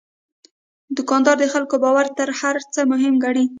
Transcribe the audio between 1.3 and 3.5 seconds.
د خلکو باور تر هر څه مهم ګڼي.